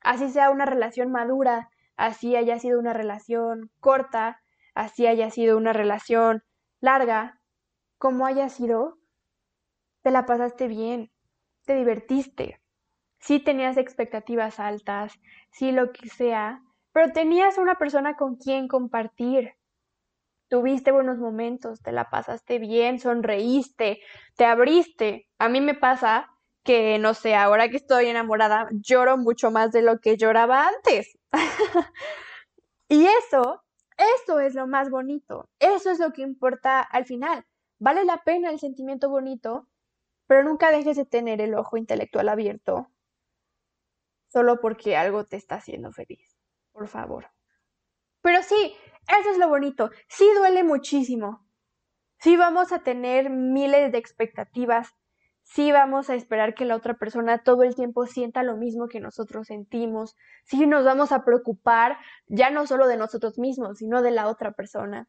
Así 0.00 0.30
sea 0.30 0.50
una 0.50 0.64
relación 0.64 1.10
madura, 1.10 1.70
así 1.96 2.36
haya 2.36 2.58
sido 2.58 2.78
una 2.78 2.92
relación 2.92 3.70
corta, 3.80 4.40
así 4.74 5.06
haya 5.06 5.30
sido 5.30 5.56
una 5.56 5.72
relación 5.72 6.44
larga, 6.80 7.40
como 7.98 8.26
haya 8.26 8.48
sido, 8.48 8.98
te 10.08 10.12
la 10.12 10.24
pasaste 10.24 10.68
bien, 10.68 11.10
te 11.66 11.74
divertiste, 11.74 12.62
sí 13.20 13.40
tenías 13.40 13.76
expectativas 13.76 14.58
altas, 14.58 15.12
sí 15.50 15.70
lo 15.70 15.92
que 15.92 16.08
sea, 16.08 16.62
pero 16.92 17.12
tenías 17.12 17.58
una 17.58 17.74
persona 17.74 18.16
con 18.16 18.36
quien 18.36 18.68
compartir. 18.68 19.52
Tuviste 20.48 20.92
buenos 20.92 21.18
momentos, 21.18 21.82
te 21.82 21.92
la 21.92 22.08
pasaste 22.08 22.58
bien, 22.58 22.98
sonreíste, 22.98 24.00
te 24.34 24.46
abriste. 24.46 25.28
A 25.38 25.50
mí 25.50 25.60
me 25.60 25.74
pasa 25.74 26.30
que, 26.64 26.98
no 26.98 27.12
sé, 27.12 27.34
ahora 27.34 27.68
que 27.68 27.76
estoy 27.76 28.06
enamorada, 28.06 28.66
lloro 28.72 29.18
mucho 29.18 29.50
más 29.50 29.72
de 29.72 29.82
lo 29.82 29.98
que 29.98 30.16
lloraba 30.16 30.68
antes. 30.68 31.18
y 32.88 33.04
eso, 33.04 33.62
eso 34.24 34.40
es 34.40 34.54
lo 34.54 34.66
más 34.66 34.88
bonito. 34.88 35.50
Eso 35.58 35.90
es 35.90 35.98
lo 35.98 36.14
que 36.14 36.22
importa 36.22 36.80
al 36.80 37.04
final. 37.04 37.44
Vale 37.78 38.06
la 38.06 38.22
pena 38.24 38.50
el 38.50 38.58
sentimiento 38.58 39.10
bonito 39.10 39.67
pero 40.28 40.44
nunca 40.44 40.70
dejes 40.70 40.96
de 40.96 41.06
tener 41.06 41.40
el 41.40 41.54
ojo 41.56 41.76
intelectual 41.76 42.28
abierto 42.28 42.92
solo 44.28 44.60
porque 44.60 44.96
algo 44.96 45.24
te 45.24 45.36
está 45.36 45.56
haciendo 45.56 45.90
feliz. 45.92 46.36
Por 46.72 46.86
favor. 46.86 47.30
Pero 48.20 48.42
sí, 48.42 48.76
eso 49.08 49.30
es 49.30 49.38
lo 49.38 49.48
bonito. 49.48 49.90
Sí 50.08 50.28
duele 50.36 50.62
muchísimo. 50.64 51.46
Sí 52.18 52.36
vamos 52.36 52.72
a 52.72 52.80
tener 52.82 53.30
miles 53.30 53.90
de 53.90 53.98
expectativas. 53.98 54.94
Sí 55.42 55.72
vamos 55.72 56.10
a 56.10 56.14
esperar 56.14 56.54
que 56.54 56.66
la 56.66 56.76
otra 56.76 56.98
persona 56.98 57.42
todo 57.42 57.62
el 57.62 57.74
tiempo 57.74 58.06
sienta 58.06 58.42
lo 58.42 58.56
mismo 58.56 58.86
que 58.88 59.00
nosotros 59.00 59.46
sentimos. 59.46 60.14
Sí 60.44 60.66
nos 60.66 60.84
vamos 60.84 61.10
a 61.10 61.24
preocupar 61.24 61.96
ya 62.26 62.50
no 62.50 62.66
solo 62.66 62.86
de 62.86 62.98
nosotros 62.98 63.38
mismos, 63.38 63.78
sino 63.78 64.02
de 64.02 64.10
la 64.10 64.28
otra 64.28 64.52
persona. 64.52 65.08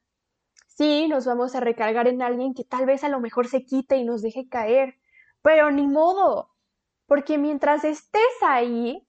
Sí 0.68 1.08
nos 1.10 1.26
vamos 1.26 1.56
a 1.56 1.60
recargar 1.60 2.08
en 2.08 2.22
alguien 2.22 2.54
que 2.54 2.64
tal 2.64 2.86
vez 2.86 3.04
a 3.04 3.10
lo 3.10 3.20
mejor 3.20 3.48
se 3.48 3.66
quite 3.66 3.98
y 3.98 4.06
nos 4.06 4.22
deje 4.22 4.48
caer. 4.48 4.99
Pero 5.42 5.72
ni 5.72 5.88
modo, 5.88 6.52
porque 7.06 7.38
mientras 7.38 7.84
estés 7.84 8.22
ahí, 8.42 9.08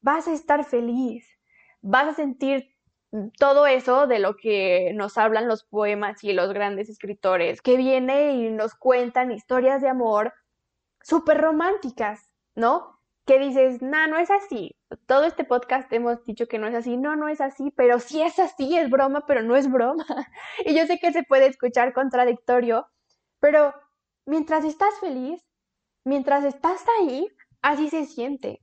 vas 0.00 0.28
a 0.28 0.32
estar 0.32 0.64
feliz, 0.64 1.26
vas 1.80 2.08
a 2.08 2.14
sentir 2.14 2.74
todo 3.38 3.66
eso 3.66 4.06
de 4.06 4.18
lo 4.18 4.36
que 4.36 4.92
nos 4.94 5.18
hablan 5.18 5.48
los 5.48 5.64
poemas 5.64 6.24
y 6.24 6.32
los 6.32 6.52
grandes 6.52 6.88
escritores, 6.88 7.62
que 7.62 7.76
viene 7.76 8.32
y 8.32 8.50
nos 8.50 8.74
cuentan 8.74 9.30
historias 9.30 9.80
de 9.80 9.88
amor 9.88 10.32
súper 11.00 11.40
románticas, 11.40 12.30
¿no? 12.54 13.00
Que 13.26 13.38
dices, 13.38 13.80
no, 13.82 14.06
no 14.08 14.18
es 14.18 14.30
así. 14.30 14.76
Todo 15.06 15.24
este 15.24 15.44
podcast 15.44 15.92
hemos 15.92 16.24
dicho 16.24 16.46
que 16.46 16.58
no 16.58 16.66
es 16.66 16.74
así. 16.74 16.96
No, 16.96 17.16
no 17.16 17.28
es 17.28 17.40
así, 17.40 17.70
pero 17.76 17.98
sí 17.98 18.20
es 18.20 18.38
así, 18.38 18.76
es 18.76 18.90
broma, 18.90 19.24
pero 19.26 19.42
no 19.42 19.56
es 19.56 19.70
broma. 19.70 20.04
y 20.64 20.74
yo 20.74 20.86
sé 20.86 20.98
que 20.98 21.12
se 21.12 21.22
puede 21.22 21.46
escuchar 21.46 21.92
contradictorio, 21.92 22.86
pero 23.40 23.74
mientras 24.26 24.64
estás 24.64 24.98
feliz, 25.00 25.42
mientras 26.04 26.44
estás 26.44 26.84
ahí, 27.00 27.28
así 27.62 27.88
se 27.90 28.04
siente. 28.06 28.60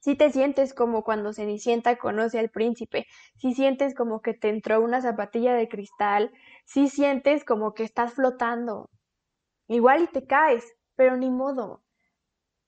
Si 0.00 0.16
te 0.16 0.30
sientes 0.30 0.72
como 0.72 1.04
cuando 1.04 1.34
Cenicienta 1.34 1.96
conoce 1.96 2.38
al 2.38 2.48
príncipe, 2.48 3.06
si 3.36 3.52
sientes 3.52 3.94
como 3.94 4.22
que 4.22 4.32
te 4.32 4.48
entró 4.48 4.80
una 4.80 5.02
zapatilla 5.02 5.52
de 5.54 5.68
cristal, 5.68 6.32
si 6.64 6.88
sientes 6.88 7.44
como 7.44 7.74
que 7.74 7.84
estás 7.84 8.14
flotando. 8.14 8.88
Igual 9.68 10.04
y 10.04 10.06
te 10.06 10.26
caes, 10.26 10.64
pero 10.96 11.18
ni 11.18 11.30
modo. 11.30 11.82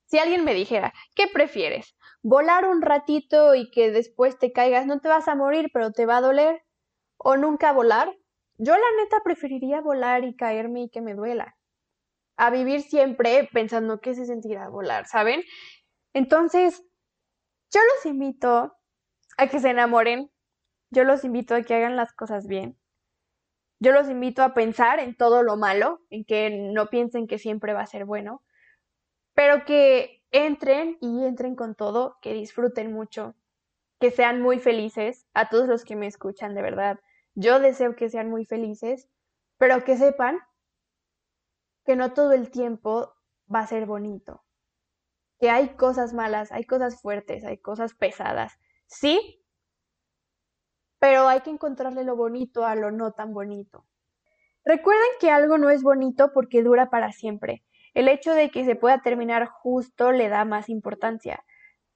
Si 0.04 0.18
alguien 0.18 0.44
me 0.44 0.52
dijera, 0.52 0.92
¿qué 1.14 1.26
prefieres? 1.26 1.96
¿Volar 2.22 2.66
un 2.66 2.82
ratito 2.82 3.54
y 3.54 3.70
que 3.70 3.90
después 3.90 4.38
te 4.38 4.52
caigas? 4.52 4.84
No 4.84 5.00
te 5.00 5.08
vas 5.08 5.26
a 5.26 5.34
morir, 5.34 5.70
pero 5.72 5.90
te 5.90 6.04
va 6.04 6.18
a 6.18 6.20
doler. 6.20 6.62
¿O 7.16 7.38
nunca 7.38 7.72
volar? 7.72 8.14
Yo 8.58 8.74
la 8.74 9.02
neta 9.02 9.22
preferiría 9.24 9.80
volar 9.80 10.24
y 10.24 10.36
caerme 10.36 10.82
y 10.82 10.90
que 10.90 11.00
me 11.00 11.14
duela. 11.14 11.56
A 12.36 12.50
vivir 12.50 12.82
siempre 12.82 13.48
pensando 13.52 14.00
que 14.00 14.14
se 14.14 14.26
sentirá 14.26 14.68
volar, 14.68 15.06
¿saben? 15.06 15.42
Entonces, 16.14 16.82
yo 17.70 17.80
los 17.94 18.06
invito 18.06 18.76
a 19.36 19.46
que 19.48 19.60
se 19.60 19.70
enamoren. 19.70 20.30
Yo 20.90 21.04
los 21.04 21.24
invito 21.24 21.54
a 21.54 21.62
que 21.62 21.74
hagan 21.74 21.96
las 21.96 22.12
cosas 22.12 22.46
bien. 22.46 22.78
Yo 23.80 23.92
los 23.92 24.08
invito 24.08 24.42
a 24.42 24.54
pensar 24.54 25.00
en 25.00 25.16
todo 25.16 25.42
lo 25.42 25.56
malo, 25.56 26.00
en 26.10 26.24
que 26.24 26.50
no 26.50 26.88
piensen 26.88 27.26
que 27.26 27.38
siempre 27.38 27.72
va 27.72 27.80
a 27.80 27.86
ser 27.86 28.04
bueno 28.04 28.42
pero 29.34 29.64
que 29.64 30.22
entren 30.30 30.98
y 31.00 31.24
entren 31.24 31.54
con 31.54 31.74
todo, 31.74 32.18
que 32.20 32.34
disfruten 32.34 32.92
mucho, 32.92 33.34
que 34.00 34.10
sean 34.10 34.40
muy 34.40 34.58
felices, 34.58 35.26
a 35.34 35.48
todos 35.48 35.68
los 35.68 35.84
que 35.84 35.96
me 35.96 36.06
escuchan, 36.06 36.54
de 36.54 36.62
verdad. 36.62 36.98
Yo 37.34 37.60
deseo 37.60 37.96
que 37.96 38.08
sean 38.08 38.30
muy 38.30 38.44
felices, 38.44 39.08
pero 39.58 39.84
que 39.84 39.96
sepan 39.96 40.38
que 41.84 41.96
no 41.96 42.12
todo 42.12 42.32
el 42.32 42.50
tiempo 42.50 43.14
va 43.52 43.60
a 43.60 43.66
ser 43.66 43.86
bonito, 43.86 44.44
que 45.38 45.50
hay 45.50 45.70
cosas 45.76 46.14
malas, 46.14 46.52
hay 46.52 46.64
cosas 46.64 47.00
fuertes, 47.00 47.44
hay 47.44 47.58
cosas 47.58 47.94
pesadas, 47.94 48.58
sí, 48.86 49.44
pero 50.98 51.26
hay 51.26 51.40
que 51.40 51.50
encontrarle 51.50 52.04
lo 52.04 52.14
bonito 52.14 52.64
a 52.64 52.76
lo 52.76 52.92
no 52.92 53.12
tan 53.12 53.34
bonito. 53.34 53.86
Recuerden 54.64 55.08
que 55.20 55.30
algo 55.30 55.58
no 55.58 55.70
es 55.70 55.82
bonito 55.82 56.32
porque 56.32 56.62
dura 56.62 56.90
para 56.90 57.10
siempre. 57.10 57.64
El 57.94 58.08
hecho 58.08 58.32
de 58.32 58.50
que 58.50 58.64
se 58.64 58.76
pueda 58.76 59.02
terminar 59.02 59.46
justo 59.46 60.12
le 60.12 60.28
da 60.28 60.44
más 60.44 60.68
importancia. 60.68 61.44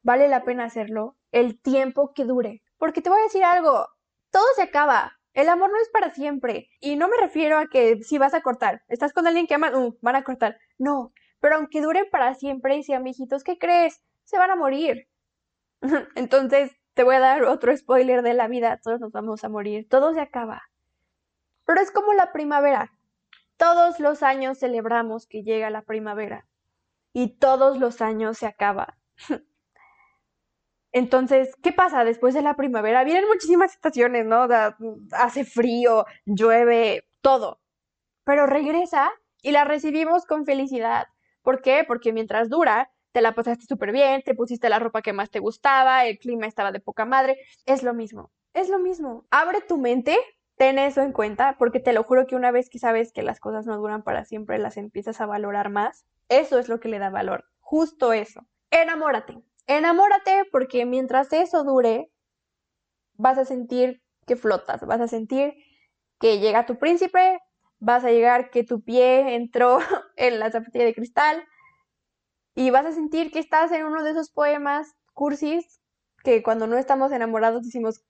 Vale 0.02 0.28
la 0.28 0.44
pena 0.44 0.64
hacerlo 0.64 1.16
el 1.30 1.60
tiempo 1.60 2.12
que 2.12 2.24
dure. 2.24 2.62
Porque 2.78 3.00
te 3.00 3.08
voy 3.08 3.20
a 3.20 3.24
decir 3.24 3.44
algo, 3.44 3.86
todo 4.30 4.44
se 4.56 4.62
acaba. 4.62 5.12
El 5.36 5.50
amor 5.50 5.70
no 5.70 5.76
es 5.76 5.90
para 5.90 6.14
siempre. 6.14 6.70
Y 6.80 6.96
no 6.96 7.08
me 7.08 7.16
refiero 7.18 7.58
a 7.58 7.66
que 7.66 8.02
si 8.02 8.16
vas 8.16 8.32
a 8.32 8.40
cortar, 8.40 8.82
estás 8.88 9.12
con 9.12 9.26
alguien 9.26 9.46
que 9.46 9.54
ama, 9.54 9.70
uh, 9.76 9.94
van 10.00 10.16
a 10.16 10.24
cortar. 10.24 10.56
No, 10.78 11.12
pero 11.40 11.56
aunque 11.56 11.82
duren 11.82 12.06
para 12.10 12.34
siempre 12.34 12.78
y 12.78 12.82
sean 12.82 13.04
viejitos, 13.04 13.44
¿qué 13.44 13.58
crees? 13.58 14.02
Se 14.24 14.38
van 14.38 14.50
a 14.50 14.56
morir. 14.56 15.08
Entonces, 16.16 16.72
te 16.94 17.04
voy 17.04 17.16
a 17.16 17.20
dar 17.20 17.44
otro 17.44 17.76
spoiler 17.76 18.22
de 18.22 18.32
la 18.32 18.48
vida. 18.48 18.80
Todos 18.82 18.98
nos 18.98 19.12
vamos 19.12 19.44
a 19.44 19.50
morir. 19.50 19.86
Todo 19.90 20.14
se 20.14 20.22
acaba. 20.22 20.62
Pero 21.66 21.82
es 21.82 21.90
como 21.90 22.14
la 22.14 22.32
primavera. 22.32 22.90
Todos 23.58 24.00
los 24.00 24.22
años 24.22 24.58
celebramos 24.58 25.26
que 25.26 25.42
llega 25.42 25.68
la 25.68 25.82
primavera 25.82 26.46
y 27.12 27.36
todos 27.36 27.78
los 27.78 28.00
años 28.00 28.38
se 28.38 28.46
acaba. 28.46 28.96
Entonces, 30.92 31.54
¿qué 31.62 31.72
pasa 31.72 32.04
después 32.04 32.34
de 32.34 32.42
la 32.42 32.54
primavera? 32.54 33.04
Vienen 33.04 33.28
muchísimas 33.28 33.72
estaciones, 33.74 34.24
¿no? 34.26 34.46
hace 35.12 35.44
frío, 35.44 36.06
llueve, 36.24 37.06
todo. 37.20 37.60
Pero 38.24 38.46
regresa 38.46 39.10
y 39.42 39.52
la 39.52 39.64
recibimos 39.64 40.24
con 40.24 40.46
felicidad. 40.46 41.06
¿Por 41.42 41.60
qué? 41.60 41.84
Porque 41.86 42.12
mientras 42.12 42.48
dura, 42.48 42.90
te 43.12 43.20
la 43.20 43.34
pasaste 43.34 43.66
súper 43.66 43.92
bien, 43.92 44.22
te 44.22 44.34
pusiste 44.34 44.68
la 44.68 44.78
ropa 44.78 45.02
que 45.02 45.12
más 45.12 45.30
te 45.30 45.38
gustaba, 45.38 46.06
el 46.06 46.18
clima 46.18 46.46
estaba 46.46 46.72
de 46.72 46.80
poca 46.80 47.04
madre. 47.04 47.38
Es 47.64 47.82
lo 47.82 47.94
mismo, 47.94 48.30
es 48.54 48.68
lo 48.68 48.78
mismo. 48.78 49.26
Abre 49.30 49.60
tu 49.60 49.78
mente 49.78 50.18
ten 50.56 50.78
eso 50.78 51.02
en 51.02 51.12
cuenta, 51.12 51.56
porque 51.58 51.80
te 51.80 51.92
lo 51.92 52.02
juro 52.02 52.26
que 52.26 52.36
una 52.36 52.50
vez 52.50 52.70
que 52.70 52.78
sabes 52.78 53.12
que 53.12 53.22
las 53.22 53.40
cosas 53.40 53.66
no 53.66 53.76
duran 53.76 54.02
para 54.02 54.24
siempre, 54.24 54.58
las 54.58 54.76
empiezas 54.76 55.20
a 55.20 55.26
valorar 55.26 55.70
más. 55.70 56.06
Eso 56.28 56.58
es 56.58 56.68
lo 56.68 56.80
que 56.80 56.88
le 56.88 56.98
da 56.98 57.10
valor, 57.10 57.44
justo 57.60 58.12
eso. 58.12 58.46
Enamórate, 58.70 59.38
enamórate 59.66 60.44
porque 60.50 60.86
mientras 60.86 61.32
eso 61.32 61.64
dure, 61.64 62.10
vas 63.14 63.38
a 63.38 63.44
sentir 63.44 64.02
que 64.26 64.36
flotas, 64.36 64.84
vas 64.86 65.00
a 65.00 65.08
sentir 65.08 65.54
que 66.18 66.38
llega 66.38 66.66
tu 66.66 66.78
príncipe, 66.78 67.40
vas 67.78 68.04
a 68.04 68.10
llegar 68.10 68.50
que 68.50 68.64
tu 68.64 68.82
pie 68.82 69.34
entró 69.34 69.78
en 70.16 70.38
la 70.38 70.50
zapatilla 70.50 70.84
de 70.84 70.94
cristal 70.94 71.44
y 72.54 72.70
vas 72.70 72.86
a 72.86 72.92
sentir 72.92 73.30
que 73.30 73.38
estás 73.38 73.70
en 73.72 73.84
uno 73.84 74.02
de 74.02 74.10
esos 74.12 74.30
poemas 74.30 74.94
cursis 75.12 75.80
que 76.26 76.42
cuando 76.42 76.66
no 76.66 76.76
estamos 76.76 77.12
enamorados 77.12 77.62
decimos, 77.62 78.04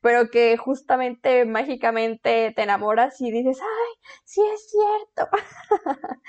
pero 0.00 0.30
que 0.30 0.56
justamente 0.56 1.44
mágicamente 1.44 2.54
te 2.56 2.62
enamoras 2.62 3.20
y 3.20 3.30
dices, 3.30 3.58
ay, 3.60 4.12
sí 4.24 4.40
es 4.54 4.70
cierto. 4.70 5.36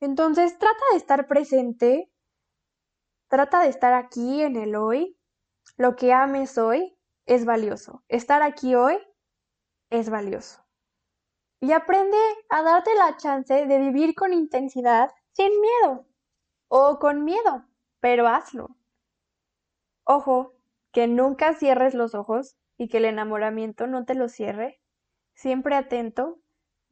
Entonces 0.00 0.58
trata 0.58 0.84
de 0.90 0.96
estar 0.96 1.28
presente, 1.28 2.10
trata 3.32 3.62
de 3.62 3.68
estar 3.70 3.94
aquí 3.94 4.42
en 4.42 4.56
el 4.56 4.76
hoy. 4.76 5.16
Lo 5.78 5.96
que 5.96 6.12
ames 6.12 6.58
hoy 6.58 6.98
es 7.24 7.46
valioso. 7.46 8.04
Estar 8.08 8.42
aquí 8.42 8.74
hoy 8.74 8.98
es 9.88 10.10
valioso. 10.10 10.62
Y 11.58 11.72
aprende 11.72 12.18
a 12.50 12.62
darte 12.62 12.94
la 12.94 13.16
chance 13.16 13.64
de 13.64 13.78
vivir 13.78 14.14
con 14.14 14.34
intensidad 14.34 15.10
sin 15.30 15.50
miedo 15.62 16.06
o 16.68 16.98
con 16.98 17.24
miedo, 17.24 17.64
pero 18.00 18.28
hazlo. 18.28 18.76
Ojo, 20.04 20.52
que 20.92 21.06
nunca 21.06 21.54
cierres 21.54 21.94
los 21.94 22.14
ojos 22.14 22.58
y 22.76 22.88
que 22.88 22.98
el 22.98 23.06
enamoramiento 23.06 23.86
no 23.86 24.04
te 24.04 24.14
lo 24.14 24.28
cierre. 24.28 24.82
Siempre 25.32 25.74
atento, 25.74 26.38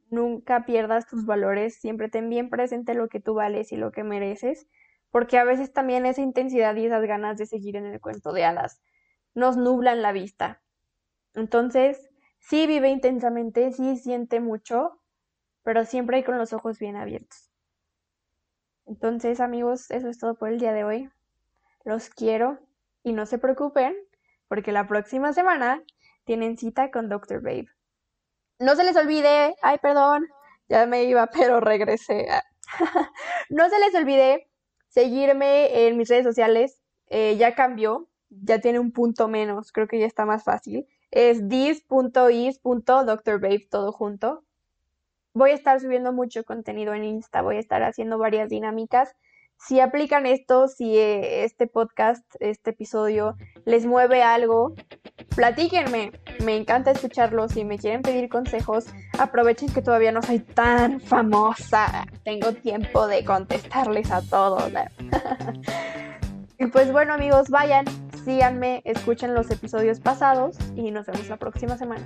nunca 0.09 0.65
pierdas 0.65 1.05
tus 1.05 1.23
valores, 1.23 1.75
siempre 1.75 2.09
ten 2.09 2.29
bien 2.29 2.49
presente 2.49 2.95
lo 2.95 3.09
que 3.09 3.19
tú 3.19 3.35
vales 3.35 3.71
y 3.71 3.77
lo 3.77 3.91
que 3.91 4.03
mereces, 4.03 4.67
porque 5.11 5.37
a 5.37 5.43
veces 5.43 5.73
también 5.73 6.05
esa 6.05 6.21
intensidad 6.21 6.75
y 6.75 6.85
esas 6.85 7.03
ganas 7.05 7.37
de 7.37 7.45
seguir 7.45 7.75
en 7.75 7.85
el 7.85 7.99
cuento 7.99 8.31
de 8.33 8.45
hadas 8.45 8.81
nos 9.33 9.57
nublan 9.57 10.01
la 10.01 10.11
vista. 10.11 10.61
Entonces, 11.33 12.09
sí 12.39 12.67
vive 12.67 12.89
intensamente, 12.89 13.71
sí 13.71 13.97
siente 13.97 14.39
mucho, 14.39 15.01
pero 15.63 15.85
siempre 15.85 16.17
hay 16.17 16.23
con 16.23 16.37
los 16.37 16.53
ojos 16.53 16.79
bien 16.79 16.95
abiertos. 16.95 17.49
Entonces, 18.85 19.39
amigos, 19.39 19.89
eso 19.91 20.09
es 20.09 20.17
todo 20.17 20.35
por 20.35 20.49
el 20.49 20.59
día 20.59 20.73
de 20.73 20.83
hoy. 20.83 21.09
Los 21.85 22.09
quiero. 22.09 22.59
Y 23.03 23.13
no 23.13 23.25
se 23.25 23.39
preocupen, 23.39 23.95
porque 24.47 24.71
la 24.71 24.87
próxima 24.87 25.33
semana 25.33 25.81
tienen 26.23 26.57
cita 26.57 26.91
con 26.91 27.09
Dr. 27.09 27.41
Babe. 27.41 27.67
No 28.59 28.75
se 28.75 28.83
les 28.83 28.95
olvide, 28.95 29.55
ay, 29.63 29.79
perdón, 29.79 30.27
ya 30.69 30.85
me 30.85 31.05
iba, 31.05 31.27
pero 31.33 31.59
regresé. 31.61 32.27
no 33.49 33.69
se 33.69 33.79
les 33.79 33.95
olvide 33.95 34.50
seguirme 34.91 35.87
en 35.87 35.97
mis 35.97 36.09
redes 36.09 36.25
sociales. 36.25 36.79
Eh, 37.07 37.37
ya 37.37 37.55
cambió, 37.55 38.07
ya 38.29 38.59
tiene 38.59 38.79
un 38.79 38.91
punto 38.91 39.27
menos, 39.27 39.71
creo 39.71 39.87
que 39.87 39.99
ya 39.99 40.05
está 40.05 40.25
más 40.25 40.43
fácil. 40.43 40.85
Es 41.09 41.47
this.is.drbabe, 41.49 43.67
todo 43.69 43.91
junto. 43.91 44.45
Voy 45.33 45.51
a 45.51 45.55
estar 45.55 45.79
subiendo 45.79 46.13
mucho 46.13 46.43
contenido 46.43 46.93
en 46.93 47.03
Insta, 47.03 47.41
voy 47.41 47.57
a 47.57 47.59
estar 47.59 47.83
haciendo 47.83 48.17
varias 48.17 48.49
dinámicas 48.49 49.15
si 49.67 49.79
aplican 49.79 50.25
esto, 50.25 50.67
si 50.67 50.97
eh, 50.97 51.43
este 51.43 51.67
podcast, 51.67 52.25
este 52.39 52.71
episodio 52.71 53.35
les 53.65 53.85
mueve 53.85 54.23
algo, 54.23 54.73
platíquenme. 55.35 56.11
Me 56.43 56.57
encanta 56.57 56.91
escucharlo. 56.91 57.47
Si 57.47 57.63
me 57.63 57.77
quieren 57.77 58.01
pedir 58.01 58.27
consejos, 58.27 58.87
aprovechen 59.19 59.71
que 59.71 59.81
todavía 59.81 60.11
no 60.11 60.23
soy 60.23 60.39
tan 60.39 60.99
famosa. 60.99 62.05
Tengo 62.23 62.53
tiempo 62.53 63.07
de 63.07 63.23
contestarles 63.23 64.11
a 64.11 64.21
todos. 64.23 64.71
y 66.59 66.65
pues 66.67 66.91
bueno, 66.91 67.13
amigos, 67.13 67.49
vayan, 67.49 67.85
síganme, 68.25 68.81
escuchen 68.83 69.35
los 69.35 69.51
episodios 69.51 69.99
pasados 69.99 70.57
y 70.75 70.89
nos 70.89 71.05
vemos 71.05 71.29
la 71.29 71.37
próxima 71.37 71.77
semana. 71.77 72.03